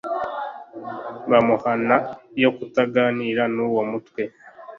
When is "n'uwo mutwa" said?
3.55-4.23